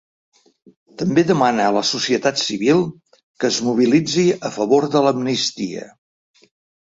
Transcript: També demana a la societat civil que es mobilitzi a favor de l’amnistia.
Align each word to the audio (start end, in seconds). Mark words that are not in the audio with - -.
També 1.01 1.23
demana 1.31 1.67
a 1.67 1.73
la 1.75 1.81
societat 1.89 2.39
civil 2.43 2.81
que 3.43 3.47
es 3.53 3.59
mobilitzi 3.67 4.25
a 4.49 4.53
favor 4.55 4.87
de 4.97 5.03
l’amnistia. 5.09 5.85